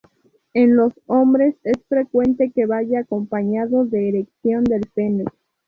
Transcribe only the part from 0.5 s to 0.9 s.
En